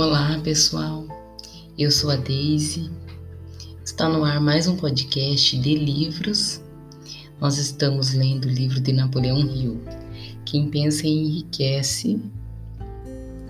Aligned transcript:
Olá, 0.00 0.40
pessoal. 0.42 1.06
Eu 1.78 1.90
sou 1.90 2.10
a 2.10 2.16
Daisy. 2.16 2.90
Está 3.84 4.08
no 4.08 4.24
ar 4.24 4.40
mais 4.40 4.66
um 4.66 4.74
podcast 4.74 5.58
de 5.58 5.74
livros. 5.74 6.62
Nós 7.38 7.58
estamos 7.58 8.14
lendo 8.14 8.46
o 8.46 8.48
livro 8.48 8.80
de 8.80 8.94
Napoleão 8.94 9.38
Hill. 9.40 9.78
Quem 10.46 10.70
pensa 10.70 11.06
enriquece. 11.06 12.18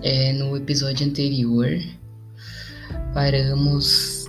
É, 0.03 0.33
no 0.33 0.57
episódio 0.57 1.07
anterior, 1.07 1.69
paramos 3.13 4.25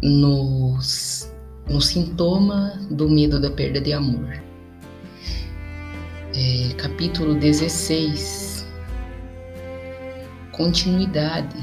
nos, 0.00 1.32
no 1.68 1.80
sintoma 1.80 2.80
do 2.92 3.08
medo 3.08 3.40
da 3.40 3.50
perda 3.50 3.80
de 3.80 3.92
amor. 3.92 4.40
É, 6.32 6.74
capítulo 6.74 7.34
16 7.34 8.45
continuidade. 10.56 11.56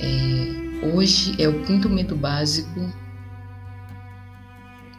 É, 0.00 0.86
hoje 0.94 1.34
é 1.38 1.48
o 1.48 1.62
quinto 1.64 1.88
medo 1.88 2.16
básico, 2.16 2.90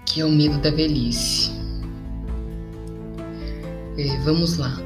que 0.06 0.22
é 0.22 0.26
o 0.26 0.30
medo 0.30 0.58
da 0.60 0.70
velhice. 0.70 1.52
É, 3.98 4.18
vamos 4.24 4.58
lá. 4.58 4.78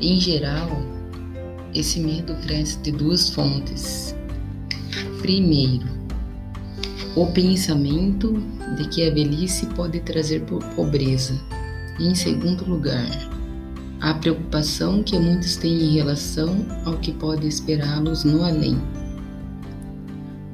Em 0.00 0.18
geral, 0.18 0.68
esse 1.74 2.00
medo 2.00 2.34
cresce 2.42 2.78
de 2.78 2.90
duas 2.90 3.30
fontes. 3.30 4.16
Primeiro, 5.20 5.86
o 7.14 7.26
pensamento 7.26 8.32
de 8.76 8.88
que 8.88 9.06
a 9.06 9.12
velhice 9.12 9.66
pode 9.66 10.00
trazer 10.00 10.42
pobreza. 10.74 11.38
E, 12.00 12.08
em 12.08 12.14
segundo 12.14 12.64
lugar, 12.64 13.06
a 14.02 14.14
preocupação 14.14 15.00
que 15.00 15.16
muitos 15.16 15.54
têm 15.54 15.80
em 15.80 15.94
relação 15.94 16.66
ao 16.84 16.98
que 16.98 17.12
pode 17.12 17.46
esperá-los 17.46 18.24
no 18.24 18.42
além. 18.42 18.76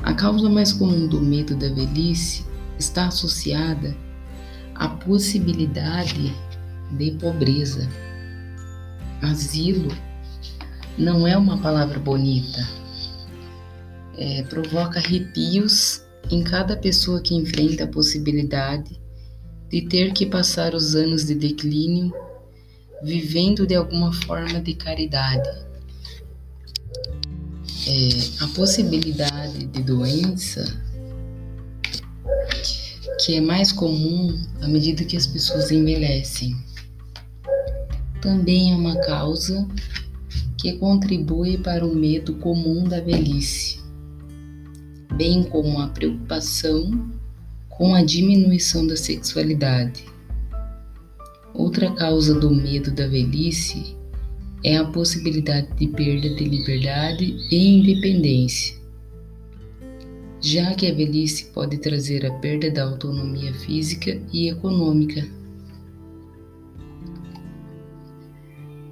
A 0.03 0.13
causa 0.13 0.51
mais 0.51 0.71
comum 0.71 1.09
do 1.09 1.19
medo 1.19 1.57
da 1.57 1.71
velhice 1.71 2.45
está 2.79 3.07
associada 3.07 3.97
à 4.75 4.89
possibilidade 4.89 6.31
de 6.93 7.13
pobreza. 7.13 7.89
Asilo 9.23 9.97
não 10.99 11.27
é 11.27 11.35
uma 11.35 11.57
palavra 11.57 11.99
bonita, 11.99 12.69
é, 14.19 14.43
provoca 14.43 14.99
arrepios 14.99 16.03
em 16.31 16.43
cada 16.43 16.77
pessoa 16.77 17.23
que 17.23 17.35
enfrenta 17.35 17.85
a 17.85 17.89
possibilidade 17.89 19.01
de 19.71 19.89
ter 19.89 20.13
que 20.13 20.27
passar 20.27 20.75
os 20.75 20.95
anos 20.95 21.25
de 21.25 21.35
declínio 21.35 22.13
vivendo 23.03 23.67
de 23.67 23.75
alguma 23.75 24.13
forma 24.13 24.61
de 24.61 24.75
caridade. 24.75 25.49
É, 27.87 28.45
a 28.45 28.49
possibilidade 28.49 29.67
de 29.67 29.83
doença, 29.83 30.65
que 33.25 33.37
é 33.37 33.41
mais 33.41 33.73
comum 33.73 34.39
à 34.61 34.69
medida 34.69 35.05
que 35.05 35.17
as 35.17 35.27
pessoas 35.27 35.71
envelhecem, 35.71 36.57
também 38.21 38.73
é 38.73 38.77
uma 38.77 38.97
causa 39.01 39.67
que 40.59 40.73
contribui 40.75 41.57
para 41.59 41.87
o 41.87 41.95
medo 41.95 42.35
comum 42.35 42.85
da 42.85 43.01
velhice, 43.01 43.81
bem 45.17 45.45
como 45.45 45.81
a 45.81 45.89
preocupação 45.89 47.11
com 47.71 47.95
a 47.95 48.03
diminuição 48.03 48.87
da 48.87 48.97
sexualidade 48.97 50.05
Outra 51.59 51.93
causa 51.93 52.39
do 52.39 52.55
medo 52.55 52.93
da 52.93 53.09
velhice 53.09 53.97
é 54.65 54.77
a 54.77 54.85
possibilidade 54.85 55.67
de 55.75 55.89
perda 55.89 56.33
de 56.37 56.45
liberdade 56.45 57.37
e 57.51 57.81
independência, 57.81 58.77
já 60.41 60.73
que 60.77 60.87
a 60.87 60.95
velhice 60.95 61.47
pode 61.47 61.77
trazer 61.79 62.25
a 62.25 62.33
perda 62.35 62.71
da 62.71 62.85
autonomia 62.85 63.53
física 63.55 64.23
e 64.33 64.49
econômica. 64.49 65.29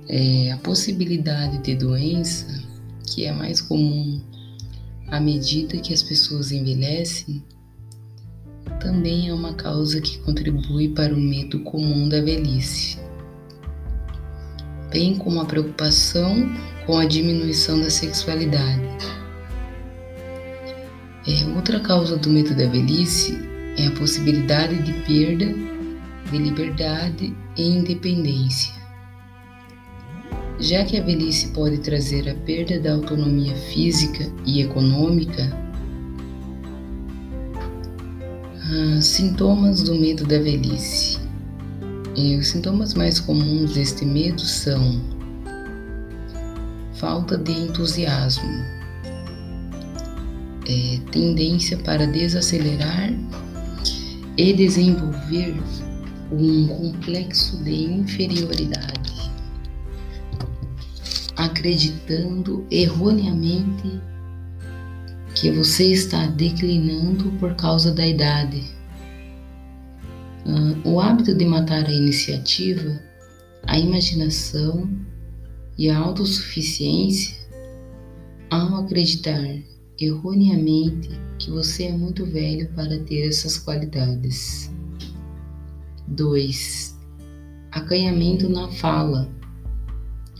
É, 0.08 0.50
a 0.50 0.56
possibilidade 0.56 1.58
de 1.58 1.76
doença, 1.76 2.48
que 3.06 3.26
é 3.26 3.32
mais 3.32 3.60
comum 3.60 4.20
à 5.06 5.20
medida 5.20 5.76
que 5.76 5.94
as 5.94 6.02
pessoas 6.02 6.50
envelhecem, 6.50 7.44
também 8.86 9.28
é 9.28 9.34
uma 9.34 9.52
causa 9.52 10.00
que 10.00 10.16
contribui 10.20 10.90
para 10.90 11.12
o 11.12 11.18
medo 11.18 11.58
comum 11.64 12.08
da 12.08 12.20
velhice, 12.20 12.96
bem 14.92 15.16
como 15.16 15.40
a 15.40 15.44
preocupação 15.44 16.48
com 16.86 16.96
a 16.96 17.04
diminuição 17.04 17.80
da 17.80 17.90
sexualidade. 17.90 18.80
É, 21.26 21.56
outra 21.56 21.80
causa 21.80 22.16
do 22.16 22.30
medo 22.30 22.54
da 22.54 22.68
velhice 22.68 23.36
é 23.76 23.88
a 23.88 23.90
possibilidade 23.90 24.80
de 24.84 24.92
perda 25.04 25.52
de 26.30 26.38
liberdade 26.38 27.36
e 27.56 27.62
independência. 27.62 28.72
Já 30.60 30.84
que 30.84 30.96
a 30.96 31.02
velhice 31.02 31.48
pode 31.48 31.78
trazer 31.78 32.28
a 32.28 32.34
perda 32.34 32.78
da 32.78 32.92
autonomia 32.94 33.56
física 33.56 34.32
e 34.44 34.62
econômica, 34.62 35.65
Ah, 38.68 39.00
sintomas 39.00 39.80
do 39.80 39.94
medo 39.94 40.26
da 40.26 40.40
velhice. 40.40 41.20
E 42.16 42.34
os 42.34 42.48
sintomas 42.48 42.94
mais 42.94 43.20
comuns 43.20 43.74
deste 43.74 44.04
medo 44.04 44.40
são 44.40 45.00
falta 46.94 47.38
de 47.38 47.52
entusiasmo, 47.52 48.64
é, 50.68 50.98
tendência 51.12 51.76
para 51.78 52.08
desacelerar 52.08 53.12
e 54.36 54.52
desenvolver 54.52 55.54
um 56.32 56.66
complexo 56.66 57.62
de 57.62 57.84
inferioridade, 57.84 59.30
acreditando 61.36 62.66
erroneamente 62.68 64.00
que 65.36 65.50
você 65.50 65.92
está 65.92 66.26
declinando 66.28 67.30
por 67.32 67.54
causa 67.56 67.92
da 67.92 68.06
idade. 68.06 68.64
Ah, 70.46 70.88
o 70.88 70.98
hábito 70.98 71.34
de 71.34 71.44
matar 71.44 71.84
a 71.84 71.92
iniciativa, 71.92 72.98
a 73.64 73.78
imaginação 73.78 74.88
e 75.76 75.90
a 75.90 75.98
autossuficiência 75.98 77.36
ao 78.50 78.76
acreditar 78.76 79.44
erroneamente 80.00 81.10
que 81.38 81.50
você 81.50 81.84
é 81.84 81.92
muito 81.92 82.24
velho 82.24 82.70
para 82.74 82.98
ter 83.00 83.28
essas 83.28 83.58
qualidades. 83.58 84.72
2. 86.08 86.98
Acanhamento 87.72 88.48
na 88.48 88.70
fala. 88.70 89.30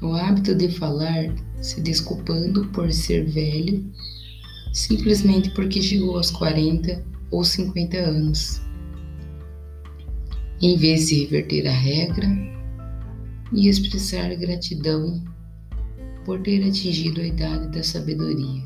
O 0.00 0.14
hábito 0.14 0.54
de 0.54 0.70
falar 0.70 1.34
se 1.60 1.82
desculpando 1.82 2.66
por 2.68 2.90
ser 2.94 3.26
velho 3.26 3.84
simplesmente 4.76 5.48
porque 5.52 5.80
chegou 5.80 6.18
aos 6.18 6.30
40 6.30 7.02
ou 7.30 7.42
50 7.42 7.96
anos. 7.96 8.60
Em 10.60 10.76
vez 10.76 11.08
de 11.08 11.24
reverter 11.24 11.66
a 11.66 11.72
regra 11.72 12.28
e 13.54 13.68
expressar 13.68 14.34
gratidão 14.36 15.24
por 16.26 16.42
ter 16.42 16.62
atingido 16.62 17.22
a 17.22 17.26
idade 17.26 17.68
da 17.68 17.82
sabedoria 17.82 18.62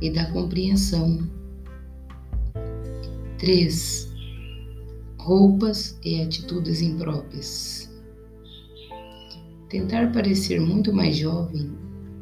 e 0.00 0.08
da 0.08 0.30
compreensão. 0.30 1.28
3. 3.38 4.08
Roupas 5.18 5.98
e 6.04 6.22
atitudes 6.22 6.80
impróprias. 6.80 7.92
Tentar 9.68 10.12
parecer 10.12 10.60
muito 10.60 10.92
mais 10.92 11.16
jovem 11.16 11.72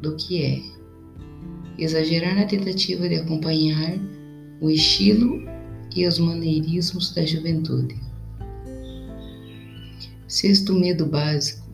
do 0.01 0.15
que 0.15 0.43
é 0.43 0.76
exagerar 1.77 2.35
na 2.35 2.45
tentativa 2.45 3.07
de 3.07 3.15
acompanhar 3.15 3.97
o 4.59 4.69
estilo 4.69 5.43
e 5.95 6.07
os 6.07 6.19
maneirismos 6.19 7.13
da 7.13 7.25
juventude. 7.25 7.95
Sexto 10.27 10.73
medo 10.73 11.05
básico 11.05 11.65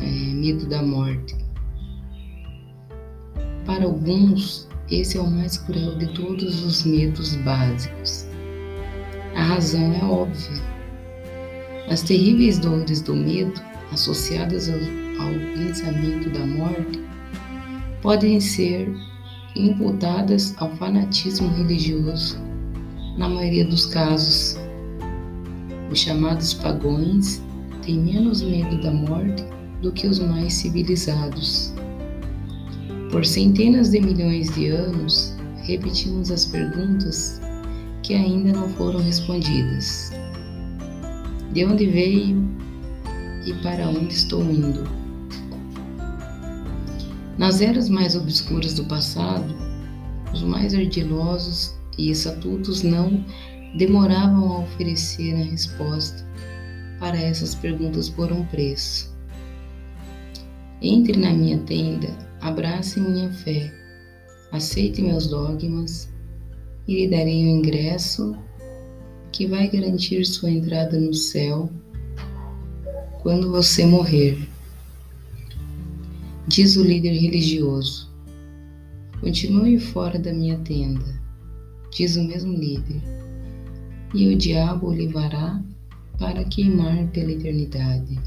é 0.00 0.04
medo 0.04 0.66
da 0.66 0.82
morte. 0.82 1.36
Para 3.64 3.84
alguns, 3.84 4.68
esse 4.90 5.16
é 5.16 5.20
o 5.20 5.30
mais 5.30 5.56
cruel 5.56 5.96
de 5.96 6.12
todos 6.14 6.64
os 6.64 6.84
medos 6.84 7.36
básicos. 7.36 8.26
A 9.34 9.42
razão 9.42 9.92
é 9.94 10.04
óbvia. 10.04 10.62
As 11.88 12.02
terríveis 12.02 12.58
dores 12.58 13.00
do 13.00 13.14
medo, 13.14 13.60
associadas 13.92 14.68
ao, 14.68 14.76
ao 14.76 15.32
pensamento 15.54 16.30
da 16.30 16.44
morte, 16.44 17.00
podem 18.02 18.40
ser 18.40 18.92
imputadas 19.56 20.54
ao 20.58 20.70
fanatismo 20.76 21.48
religioso, 21.56 22.38
na 23.16 23.28
maioria 23.28 23.64
dos 23.64 23.86
casos. 23.86 24.58
Os 25.90 25.98
chamados 25.98 26.54
pagões 26.54 27.42
têm 27.82 27.98
menos 27.98 28.42
medo 28.42 28.80
da 28.82 28.90
morte 28.90 29.44
do 29.82 29.92
que 29.92 30.06
os 30.06 30.18
mais 30.18 30.54
civilizados. 30.54 31.74
Por 33.10 33.26
centenas 33.26 33.90
de 33.90 34.00
milhões 34.00 34.54
de 34.54 34.68
anos, 34.68 35.36
repetimos 35.64 36.30
as 36.30 36.46
perguntas 36.46 37.40
que 38.02 38.14
ainda 38.14 38.52
não 38.52 38.68
foram 38.70 39.00
respondidas. 39.00 40.12
De 41.52 41.64
onde 41.66 41.86
veio 41.86 42.42
e 43.46 43.52
para 43.62 43.88
onde 43.88 44.14
estou 44.14 44.42
indo? 44.42 45.01
Nas 47.42 47.60
eras 47.60 47.88
mais 47.88 48.14
obscuras 48.14 48.74
do 48.74 48.84
passado, 48.84 49.52
os 50.32 50.44
mais 50.44 50.74
ardilosos 50.74 51.74
e 51.98 52.08
estatutos 52.08 52.84
não 52.84 53.24
demoravam 53.76 54.52
a 54.52 54.58
oferecer 54.60 55.34
a 55.34 55.44
resposta 55.50 56.24
para 57.00 57.20
essas 57.20 57.52
perguntas 57.56 58.08
por 58.08 58.30
um 58.30 58.44
preço. 58.44 59.12
Entre 60.80 61.18
na 61.18 61.32
minha 61.32 61.58
tenda, 61.58 62.16
abrace 62.40 63.00
minha 63.00 63.32
fé, 63.32 63.74
aceite 64.52 65.02
meus 65.02 65.26
dogmas 65.26 66.08
e 66.86 66.94
lhe 66.94 67.08
darei 67.10 67.44
o 67.44 67.48
ingresso 67.48 68.36
que 69.32 69.48
vai 69.48 69.66
garantir 69.66 70.24
sua 70.24 70.48
entrada 70.48 70.96
no 70.96 71.12
céu 71.12 71.68
quando 73.20 73.50
você 73.50 73.84
morrer. 73.84 74.51
Diz 76.48 76.76
o 76.76 76.82
líder 76.82 77.12
religioso. 77.12 78.10
Continue 79.20 79.78
fora 79.78 80.18
da 80.18 80.32
minha 80.32 80.58
tenda, 80.58 81.04
diz 81.92 82.16
o 82.16 82.24
mesmo 82.24 82.52
líder, 82.52 83.00
e 84.12 84.26
o 84.26 84.36
diabo 84.36 84.88
o 84.88 84.90
levará 84.90 85.62
para 86.18 86.42
queimar 86.44 87.06
pela 87.12 87.30
eternidade. 87.30 88.18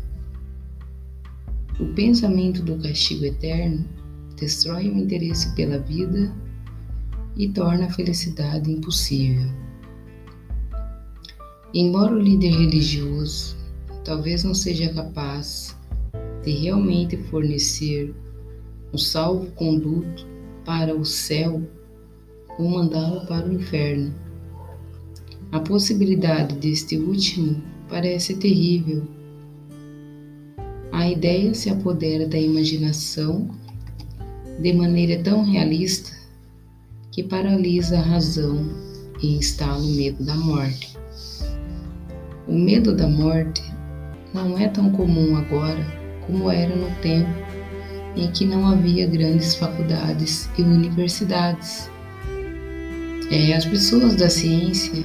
O 1.77 1.87
pensamento 1.87 2.63
do 2.63 2.77
castigo 2.77 3.25
eterno 3.25 3.85
destrói 4.37 4.87
o 4.87 4.97
interesse 4.97 5.53
pela 5.53 5.77
vida 5.79 6.33
e 7.35 7.49
torna 7.49 7.87
a 7.87 7.91
felicidade 7.91 8.71
impossível. 8.71 9.51
Embora 11.73 12.15
o 12.15 12.19
líder 12.19 12.51
religioso 12.51 13.57
talvez 14.05 14.45
não 14.45 14.53
seja 14.53 14.87
capaz 14.93 15.75
de 16.45 16.51
realmente 16.51 17.17
fornecer 17.17 18.13
um 18.93 18.97
salvo-conduto 18.97 20.27
para 20.63 20.95
o 20.95 21.03
céu 21.03 21.61
ou 22.59 22.69
mandá-lo 22.69 23.25
para 23.25 23.47
o 23.47 23.53
inferno. 23.53 24.13
A 25.51 25.59
possibilidade 25.59 26.55
deste 26.55 26.97
último 26.97 27.61
parece 27.89 28.35
terrível. 28.35 29.03
A 30.91 31.09
ideia 31.09 31.53
se 31.53 31.69
apodera 31.69 32.27
da 32.27 32.37
imaginação 32.37 33.49
de 34.61 34.71
maneira 34.71 35.21
tão 35.23 35.43
realista 35.43 36.11
que 37.11 37.23
paralisa 37.23 37.97
a 37.97 38.01
razão 38.01 38.69
e 39.21 39.35
instala 39.35 39.81
o 39.81 39.95
medo 39.95 40.23
da 40.23 40.35
morte. 40.35 40.95
O 42.47 42.53
medo 42.53 42.95
da 42.95 43.07
morte 43.07 43.63
não 44.33 44.57
é 44.57 44.67
tão 44.67 44.91
comum 44.91 45.35
agora 45.35 46.04
como 46.25 46.49
era 46.49 46.75
no 46.75 46.89
tempo 47.01 47.29
em 48.15 48.31
que 48.31 48.45
não 48.45 48.67
havia 48.67 49.07
grandes 49.07 49.55
faculdades 49.55 50.49
e 50.57 50.61
universidades. 50.61 51.89
É, 53.29 53.53
as 53.53 53.65
pessoas 53.65 54.15
da 54.15 54.29
ciência 54.29 55.03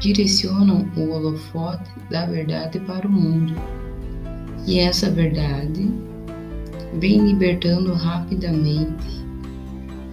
direcionam 0.00 0.86
o 0.96 1.10
holofote 1.10 1.90
da 2.10 2.26
verdade 2.26 2.78
para 2.80 3.06
o 3.06 3.10
mundo, 3.10 3.54
e 4.66 4.78
essa 4.78 5.10
verdade 5.10 5.90
vem 6.98 7.26
libertando 7.26 7.94
rapidamente 7.94 9.24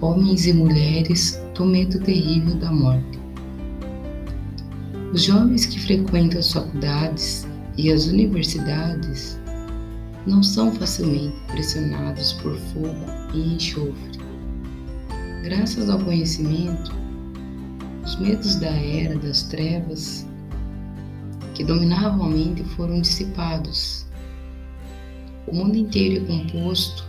homens 0.02 0.46
e 0.46 0.54
mulheres 0.54 1.42
do 1.54 1.66
medo 1.66 2.00
terrível 2.00 2.56
da 2.56 2.72
morte. 2.72 3.20
Os 5.14 5.24
jovens 5.24 5.66
que 5.66 5.80
frequentam 5.80 6.40
as 6.40 6.52
faculdades 6.52 7.48
e 7.78 7.92
as 7.92 8.08
universidades 8.08 9.40
não 10.26 10.42
são 10.42 10.74
facilmente 10.74 11.36
pressionados 11.48 12.34
por 12.34 12.56
fogo 12.58 13.06
e 13.34 13.56
enxofre. 13.56 14.20
Graças 15.44 15.90
ao 15.90 16.00
conhecimento, 16.00 16.92
os 18.04 18.16
medos 18.18 18.56
da 18.56 18.72
era 18.72 19.18
das 19.20 19.44
trevas 19.44 20.26
que 21.54 21.64
dominavam 21.64 22.26
a 22.26 22.30
mente 22.30 22.64
foram 22.76 23.02
dissipados. 23.02 24.06
O 25.48 25.56
mundo 25.56 25.78
inteiro 25.78 26.24
é 26.24 26.28
composto 26.28 27.06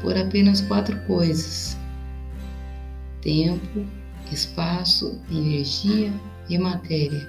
por 0.00 0.16
apenas 0.16 0.60
quatro 0.62 0.96
coisas: 1.06 1.76
tempo, 3.20 3.84
espaço, 4.30 5.20
energia 5.30 6.12
e 6.48 6.56
matéria. 6.56 7.28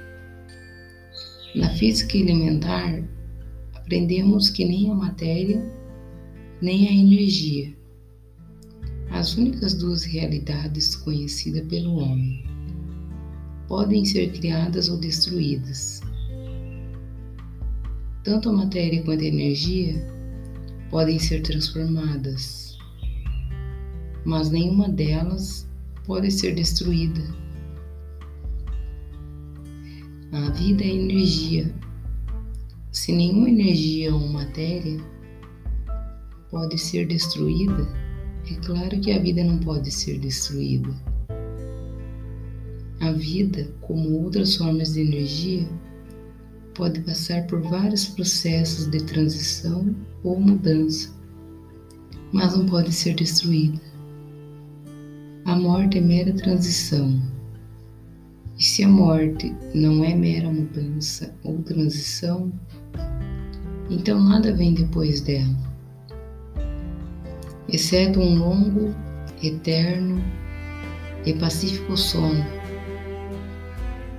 Na 1.56 1.70
física 1.72 2.16
elementar, 2.16 3.02
aprendemos 3.90 4.52
que 4.52 4.64
nem 4.66 4.92
a 4.92 4.94
matéria, 4.94 5.68
nem 6.62 6.88
a 6.88 6.92
energia, 6.92 7.76
as 9.10 9.36
únicas 9.36 9.74
duas 9.74 10.04
realidades 10.04 10.96
conhecidas 10.96 11.68
pelo 11.68 11.96
homem, 11.96 12.46
podem 13.68 14.06
ser 14.06 14.32
criadas 14.32 14.90
ou 14.90 14.98
destruídas. 14.98 16.02
Tanto 18.24 18.50
a 18.50 18.54
matéria 18.54 19.02
quanto 19.02 19.24
a 19.24 19.28
energia 19.28 19.96
podem 20.92 21.18
ser 21.18 21.42
transformadas, 21.42 22.78
mas 24.24 24.52
nenhuma 24.52 24.88
delas 24.88 25.68
pode 26.06 26.30
ser 26.30 26.54
destruída. 26.54 27.24
A 30.32 30.52
vida 30.52 30.84
é 30.84 30.90
energia 30.90 31.89
se 32.92 33.12
nenhuma 33.12 33.50
energia 33.50 34.14
ou 34.14 34.28
matéria 34.28 35.00
pode 36.50 36.78
ser 36.78 37.06
destruída, 37.08 37.88
é 38.50 38.56
claro 38.66 39.00
que 39.00 39.12
a 39.12 39.20
vida 39.20 39.44
não 39.44 39.60
pode 39.60 39.92
ser 39.92 40.20
destruída. 40.20 40.90
A 43.00 43.12
vida, 43.12 43.72
como 43.82 44.24
outras 44.24 44.56
formas 44.56 44.94
de 44.94 45.02
energia, 45.02 45.68
pode 46.74 47.00
passar 47.02 47.46
por 47.46 47.62
vários 47.62 48.06
processos 48.06 48.88
de 48.88 49.04
transição 49.04 49.96
ou 50.24 50.40
mudança, 50.40 51.14
mas 52.34 52.58
não 52.58 52.66
pode 52.66 52.92
ser 52.92 53.14
destruída. 53.16 53.80
A 55.46 55.56
morte 55.56 55.98
é 55.98 56.02
mera 56.02 56.34
transição. 56.34 57.22
E 58.60 58.64
se 58.64 58.84
a 58.84 58.90
morte 58.90 59.56
não 59.74 60.04
é 60.04 60.14
mera 60.14 60.52
mudança 60.52 61.34
ou 61.46 61.60
transição, 61.60 62.52
então 63.90 64.22
nada 64.22 64.54
vem 64.54 64.74
depois 64.74 65.22
dela, 65.22 65.56
exceto 67.70 68.20
um 68.20 68.38
longo, 68.38 68.94
eterno 69.42 70.22
e 71.26 71.34
pacífico 71.36 71.96
sono. 71.96 72.46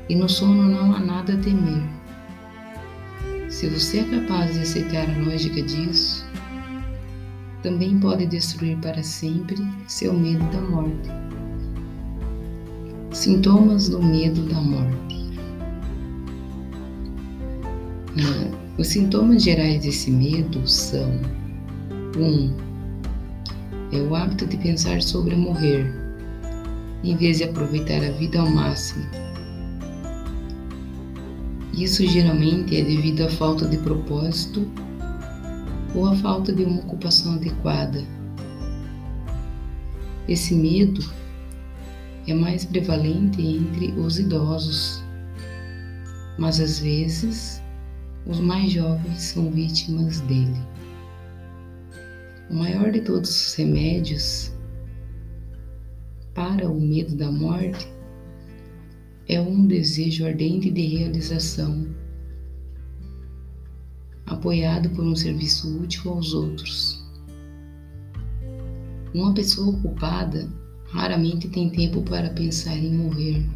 E 0.08 0.14
no 0.14 0.26
sono 0.26 0.70
não 0.70 0.94
há 0.94 1.00
nada 1.00 1.34
a 1.34 1.38
temer. 1.38 1.82
Se 3.50 3.68
você 3.68 3.98
é 3.98 4.04
capaz 4.04 4.54
de 4.54 4.60
aceitar 4.60 5.06
a 5.06 5.18
lógica 5.18 5.60
disso, 5.60 6.26
também 7.62 8.00
pode 8.00 8.24
destruir 8.24 8.78
para 8.78 9.02
sempre 9.02 9.58
seu 9.86 10.14
medo 10.14 10.50
da 10.50 10.62
morte. 10.62 11.29
Sintomas 13.12 13.88
do 13.88 14.00
medo 14.00 14.42
da 14.42 14.60
morte. 14.60 15.30
Ah, 18.16 18.56
os 18.78 18.86
sintomas 18.86 19.42
gerais 19.42 19.82
desse 19.82 20.12
medo 20.12 20.66
são: 20.66 21.20
1. 22.16 22.22
Um, 22.22 22.54
é 23.90 24.00
o 24.00 24.14
hábito 24.14 24.46
de 24.46 24.56
pensar 24.58 25.02
sobre 25.02 25.34
morrer, 25.34 25.92
em 27.02 27.16
vez 27.16 27.38
de 27.38 27.44
aproveitar 27.44 28.00
a 28.04 28.12
vida 28.12 28.38
ao 28.38 28.48
máximo. 28.48 29.04
Isso 31.74 32.06
geralmente 32.06 32.76
é 32.76 32.84
devido 32.84 33.22
à 33.22 33.28
falta 33.28 33.66
de 33.66 33.76
propósito 33.78 34.64
ou 35.96 36.06
à 36.06 36.14
falta 36.14 36.52
de 36.52 36.62
uma 36.62 36.78
ocupação 36.78 37.34
adequada. 37.34 38.04
Esse 40.28 40.54
medo 40.54 41.02
é 42.30 42.34
mais 42.34 42.64
prevalente 42.64 43.42
entre 43.42 43.90
os 43.92 44.20
idosos, 44.20 45.02
mas 46.38 46.60
às 46.60 46.78
vezes 46.78 47.60
os 48.24 48.38
mais 48.38 48.70
jovens 48.70 49.20
são 49.20 49.50
vítimas 49.50 50.20
dele. 50.20 50.60
O 52.48 52.54
maior 52.54 52.92
de 52.92 53.00
todos 53.00 53.30
os 53.30 53.54
remédios 53.54 54.52
para 56.32 56.70
o 56.70 56.80
medo 56.80 57.16
da 57.16 57.32
morte 57.32 57.88
é 59.28 59.40
um 59.40 59.66
desejo 59.66 60.24
ardente 60.24 60.70
de 60.70 60.86
realização. 60.86 61.84
apoiado 64.26 64.88
por 64.90 65.04
um 65.04 65.16
serviço 65.16 65.82
útil 65.82 66.12
aos 66.12 66.32
outros. 66.32 67.04
Uma 69.12 69.34
pessoa 69.34 69.70
ocupada 69.76 70.48
raramente 70.90 71.48
tem 71.48 71.70
tempo 71.70 72.02
para 72.02 72.30
pensar 72.30 72.76
em 72.76 72.92
morrer. 72.92 73.46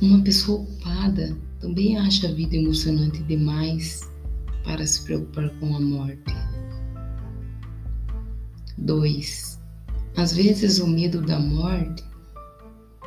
Uma 0.00 0.22
pessoa 0.22 0.60
ocupada 0.60 1.36
também 1.60 1.96
acha 1.98 2.28
a 2.28 2.32
vida 2.32 2.56
emocionante 2.56 3.22
demais 3.24 4.08
para 4.64 4.86
se 4.86 5.02
preocupar 5.02 5.50
com 5.58 5.74
a 5.74 5.80
morte. 5.80 6.34
2. 8.76 9.60
Às 10.16 10.32
vezes 10.34 10.78
o 10.78 10.86
medo 10.86 11.20
da 11.20 11.38
morte 11.38 12.04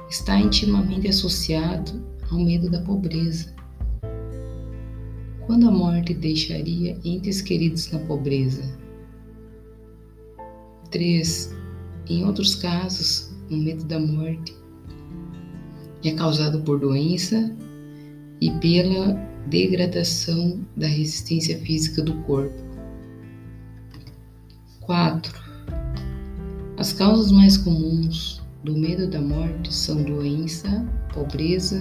está 0.10 0.38
intimamente 0.38 1.08
associado 1.08 2.04
ao 2.30 2.40
medo 2.40 2.70
da 2.70 2.82
pobreza. 2.82 3.56
Quando 5.46 5.68
a 5.68 5.72
morte 5.72 6.14
deixaria 6.14 6.98
entes 7.04 7.42
queridos 7.42 7.92
na 7.92 8.00
pobreza? 8.00 8.81
3. 10.92 11.56
Em 12.10 12.26
outros 12.26 12.56
casos, 12.56 13.32
o 13.50 13.56
medo 13.56 13.86
da 13.86 14.00
morte 14.00 14.56
é 16.04 16.12
causado 16.12 16.62
por 16.62 16.80
doença 16.80 17.56
e 18.40 18.52
pela 18.60 19.14
degradação 19.48 20.60
da 20.76 20.88
resistência 20.88 21.58
física 21.60 22.02
do 22.02 22.14
corpo. 22.24 22.62
4. 24.82 25.34
As 26.78 26.92
causas 26.94 27.32
mais 27.32 27.58
comuns 27.58 28.42
do 28.64 28.76
medo 28.76 29.08
da 29.08 29.22
morte 29.22 29.74
são 29.74 30.04
doença, 30.04 30.86
pobreza, 31.14 31.80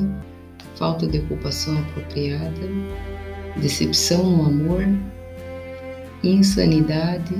falta 0.76 1.06
de 1.06 1.18
ocupação 1.18 1.78
apropriada, 1.78 2.60
decepção 3.60 4.30
no 4.30 4.46
amor, 4.46 4.84
insanidade 6.22 7.34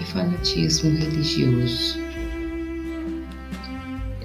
e 0.00 0.04
fanatismo 0.04 0.90
religioso. 0.90 1.98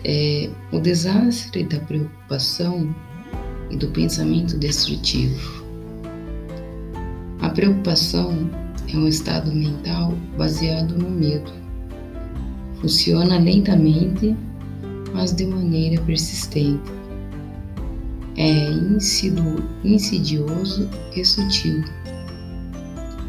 É, 0.04 0.50
o 0.72 0.80
desastre 0.80 1.64
da 1.64 1.80
preocupação 1.80 2.94
e 3.70 3.78
do 3.78 3.88
pensamento 3.90 4.58
destrutivo. 4.58 5.62
A 7.42 7.50
preocupação 7.50 8.50
é 8.94 8.98
um 8.98 9.08
estado 9.08 9.52
mental 9.52 10.14
baseado 10.38 10.98
no 10.98 11.10
medo. 11.10 11.52
Funciona 12.80 13.38
lentamente, 13.40 14.36
mas 15.14 15.34
de 15.34 15.46
maneira 15.46 16.02
persistente. 16.04 16.92
É 18.38 18.70
insidioso 19.84 20.90
e 21.16 21.24
sutil. 21.24 21.84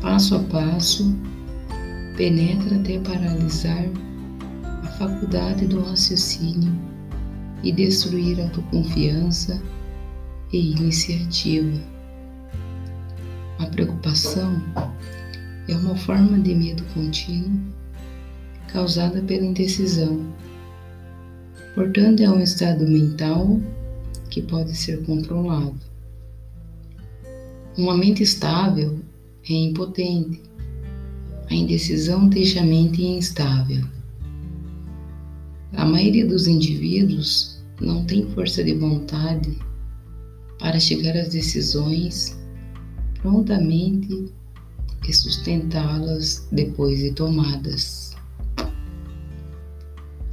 Passo 0.00 0.36
a 0.36 0.38
passo, 0.40 1.14
penetra 2.16 2.76
até 2.76 2.98
paralisar 3.00 3.86
a 4.82 4.86
faculdade 4.98 5.66
do 5.66 5.82
raciocínio 5.82 6.72
e 7.62 7.72
destruir 7.72 8.40
a 8.40 8.44
autoconfiança 8.44 9.62
e 10.52 10.72
iniciativa. 10.72 11.80
A 13.58 13.66
preocupação 13.66 14.60
é 15.68 15.76
uma 15.76 15.96
forma 15.96 16.38
de 16.38 16.54
medo 16.54 16.82
contínuo 16.94 17.60
causada 18.68 19.22
pela 19.22 19.44
indecisão. 19.44 20.26
Portanto, 21.74 22.22
é 22.22 22.30
um 22.30 22.40
estado 22.40 22.86
mental 22.86 23.60
que 24.28 24.42
pode 24.42 24.76
ser 24.76 25.02
controlado. 25.04 25.78
Uma 27.76 27.96
mente 27.96 28.22
estável 28.22 28.98
é 29.48 29.52
impotente. 29.52 30.42
A 31.52 31.54
indecisão 31.54 32.30
deixa 32.30 32.62
a 32.62 32.64
mente 32.64 33.02
instável. 33.02 33.84
A 35.74 35.84
maioria 35.84 36.26
dos 36.26 36.46
indivíduos 36.46 37.62
não 37.78 38.06
tem 38.06 38.26
força 38.30 38.64
de 38.64 38.72
vontade 38.72 39.58
para 40.58 40.80
chegar 40.80 41.14
às 41.14 41.28
decisões 41.28 42.40
prontamente 43.20 44.32
e 45.06 45.12
sustentá-las 45.12 46.48
depois 46.50 47.00
de 47.00 47.12
tomadas. 47.12 48.16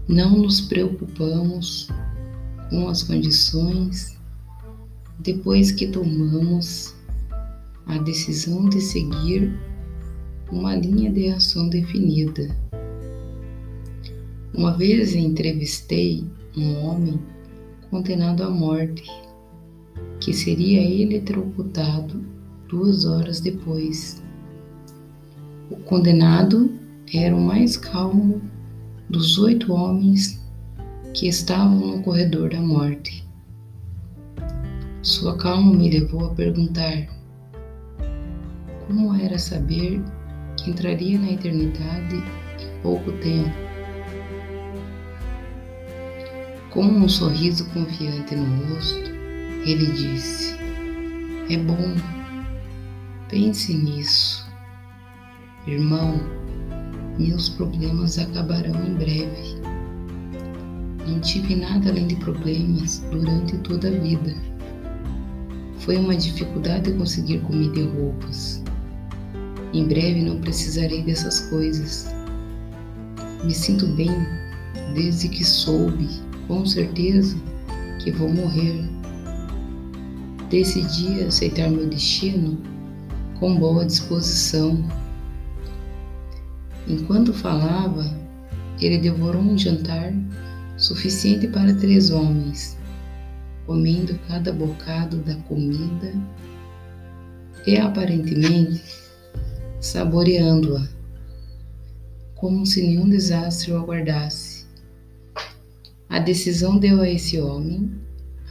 Não 0.07 0.37
nos 0.37 0.61
preocupamos 0.61 1.89
com 2.69 2.87
as 2.87 3.03
condições 3.03 4.17
depois 5.19 5.69
que 5.69 5.87
tomamos 5.87 6.95
a 7.87 7.97
decisão 7.97 8.69
de 8.69 8.79
seguir 8.79 9.68
uma 10.51 10.75
linha 10.75 11.11
de 11.11 11.29
ação 11.29 11.69
definida. 11.69 12.49
Uma 14.53 14.75
vez 14.75 15.15
entrevistei 15.15 16.25
um 16.57 16.85
homem 16.85 17.19
condenado 17.89 18.43
à 18.43 18.49
morte 18.49 19.03
que 20.19 20.33
seria 20.33 20.81
eletrocutado 20.81 22.23
duas 22.67 23.05
horas 23.05 23.39
depois. 23.39 24.21
O 25.69 25.77
condenado 25.77 26.71
era 27.13 27.35
o 27.35 27.41
mais 27.41 27.77
calmo 27.77 28.41
dos 29.09 29.37
oito 29.37 29.71
homens 29.73 30.39
que 31.13 31.27
estavam 31.27 31.97
no 31.97 32.03
corredor 32.03 32.49
da 32.49 32.61
morte. 32.61 33.27
Sua 35.01 35.37
calma 35.37 35.73
me 35.73 35.89
levou 35.89 36.25
a 36.25 36.35
perguntar 36.35 37.07
como 38.85 39.13
era 39.15 39.37
saber 39.37 40.01
entraria 40.69 41.17
na 41.17 41.31
eternidade 41.31 42.15
em 42.15 42.81
pouco 42.81 43.11
tempo. 43.13 43.51
Com 46.69 46.83
um 46.83 47.09
sorriso 47.09 47.65
confiante 47.71 48.35
no 48.35 48.65
rosto, 48.67 49.09
ele 49.65 49.87
disse: 49.87 50.55
É 51.49 51.57
bom, 51.57 51.95
pense 53.27 53.73
nisso. 53.73 54.47
Irmão, 55.65 56.19
meus 57.17 57.49
problemas 57.49 58.17
acabarão 58.17 58.85
em 58.85 58.93
breve. 58.93 59.59
Não 61.07 61.19
tive 61.21 61.55
nada 61.55 61.89
além 61.89 62.07
de 62.07 62.15
problemas 62.17 62.99
durante 63.11 63.57
toda 63.57 63.87
a 63.87 63.91
vida. 63.91 64.35
Foi 65.79 65.97
uma 65.97 66.15
dificuldade 66.15 66.93
conseguir 66.93 67.39
comida 67.39 67.79
e 67.79 67.87
roupas. 67.87 68.63
Em 69.73 69.87
breve 69.87 70.21
não 70.21 70.39
precisarei 70.39 71.03
dessas 71.03 71.41
coisas. 71.49 72.07
Me 73.43 73.53
sinto 73.53 73.87
bem 73.87 74.11
desde 74.93 75.29
que 75.29 75.43
soube, 75.43 76.07
com 76.47 76.65
certeza, 76.65 77.37
que 78.03 78.11
vou 78.11 78.29
morrer 78.29 78.89
Decidi 80.49 81.23
aceitar 81.25 81.69
meu 81.69 81.87
destino 81.87 82.57
com 83.39 83.55
boa 83.55 83.85
disposição. 83.85 84.83
Enquanto 86.87 87.31
falava, 87.31 88.03
ele 88.81 88.97
devorou 88.97 89.43
um 89.43 89.55
jantar 89.55 90.11
suficiente 90.75 91.47
para 91.47 91.75
três 91.75 92.09
homens, 92.09 92.75
comendo 93.67 94.17
cada 94.27 94.51
bocado 94.51 95.17
da 95.17 95.35
comida 95.35 96.11
e 97.67 97.77
aparentemente 97.77 98.81
saboreando-a, 99.79 100.87
como 102.35 102.65
se 102.65 102.81
nenhum 102.81 103.09
desastre 103.09 103.71
o 103.71 103.77
aguardasse. 103.77 104.65
A 106.09 106.19
decisão 106.19 106.77
deu 106.77 107.01
a 107.01 107.09
esse 107.09 107.39
homem 107.39 107.91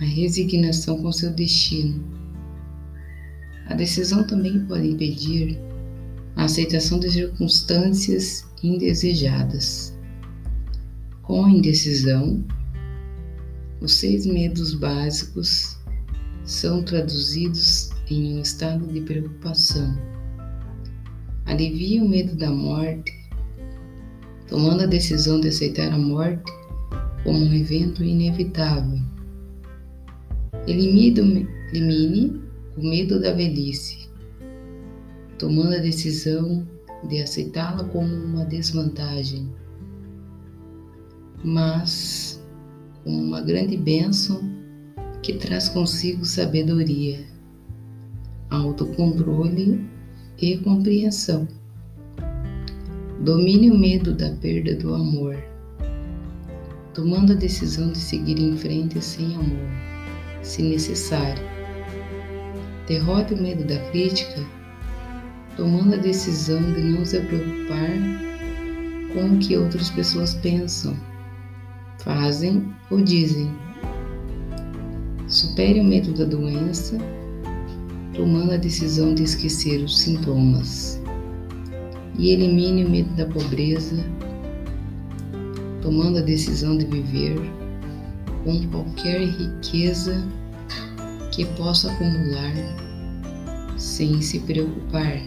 a 0.00 0.04
resignação 0.04 1.02
com 1.02 1.11
seu 1.11 1.30
destino. 1.30 2.04
A 3.66 3.75
decisão 3.75 4.26
também 4.26 4.64
pode 4.66 4.88
impedir 4.88 5.58
a 6.37 6.44
aceitação 6.44 7.00
de 7.00 7.11
circunstâncias 7.11 8.47
indesejadas. 8.62 9.97
Com 11.23 11.44
a 11.44 11.50
indecisão, 11.50 12.44
os 13.80 13.94
seis 13.94 14.25
medos 14.25 14.75
básicos 14.75 15.76
são 16.44 16.82
traduzidos 16.82 17.90
em 18.08 18.38
um 18.38 18.42
estado 18.42 18.87
de 18.87 19.00
preocupação. 19.00 20.17
Alivia 21.49 22.05
o 22.05 22.09
medo 22.09 22.37
da 22.37 22.50
morte, 22.50 23.11
tomando 24.47 24.83
a 24.83 24.87
decisão 24.87 25.40
de 25.40 25.49
aceitar 25.49 25.90
a 25.90 25.99
morte 25.99 26.52
como 27.25 27.38
um 27.38 27.55
evento 27.55 28.05
inevitável. 28.05 29.00
Elimine 30.67 31.49
o 32.76 32.83
medo 32.87 33.19
da 33.19 33.33
velhice, 33.33 34.11
tomando 35.38 35.75
a 35.75 35.78
decisão 35.78 36.69
de 37.09 37.23
aceitá-la 37.23 37.85
como 37.85 38.14
uma 38.14 38.45
desvantagem, 38.45 39.50
mas 41.43 42.45
como 43.02 43.23
uma 43.23 43.40
grande 43.40 43.75
bênção 43.78 44.38
que 45.23 45.33
traz 45.33 45.71
consigo 45.71 46.26
sabedoria. 46.26 47.26
Autocontrole 48.50 49.98
e 50.40 50.57
compreensão. 50.59 51.49
Domine 53.21 53.71
o 53.71 53.78
medo 53.78 54.14
da 54.14 54.30
perda 54.30 54.76
do 54.76 54.95
amor, 54.95 55.37
tomando 56.95 57.33
a 57.33 57.37
decisão 57.37 57.90
de 57.90 57.99
seguir 57.99 58.38
em 58.40 58.57
frente 58.57 59.02
sem 59.02 59.35
amor, 59.35 59.68
se 60.42 60.62
necessário. 60.62 61.42
Derrote 62.87 63.35
o 63.35 63.42
medo 63.42 63.64
da 63.64 63.78
crítica, 63.90 64.40
tomando 65.57 65.95
a 65.95 65.99
decisão 65.99 66.61
de 66.73 66.80
não 66.80 67.04
se 67.04 67.18
preocupar 67.21 67.90
com 69.12 69.35
o 69.35 69.38
que 69.38 69.57
outras 69.57 69.90
pessoas 69.90 70.35
pensam, 70.35 70.97
fazem 71.99 72.73
ou 72.90 73.02
dizem. 73.02 73.50
Supere 75.26 75.80
o 75.80 75.85
medo 75.85 76.14
da 76.14 76.25
doença, 76.25 76.97
tomando 78.18 78.52
a 78.52 78.56
decisão 78.56 79.14
de 79.14 79.22
esquecer 79.22 79.80
os 79.80 80.00
sintomas. 80.00 81.00
E 82.18 82.30
elimine 82.30 82.84
o 82.84 82.90
medo 82.90 83.14
da 83.14 83.25
pobreza, 83.26 84.04
tomando 85.80 86.18
a 86.18 86.22
decisão 86.22 86.76
de 86.76 86.84
viver 86.84 87.38
com 88.42 88.68
qualquer 88.70 89.20
riqueza 89.20 90.26
que 91.32 91.44
possa 91.56 91.92
acumular 91.92 92.54
sem 93.76 94.20
se 94.20 94.40
preocupar. 94.40 95.22